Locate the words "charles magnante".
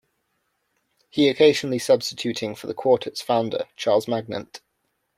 3.75-4.59